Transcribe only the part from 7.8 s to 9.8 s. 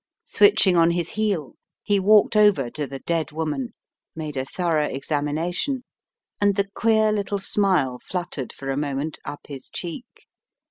fluttered for a moment up his